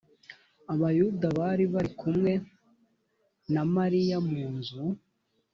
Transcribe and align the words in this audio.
abayuda 0.73 1.27
bari 1.39 1.63
bari 1.73 1.89
kumwe 1.99 2.31
na 3.53 3.63
mariya 3.75 4.17
mu 4.29 4.43
nzu 4.55 4.81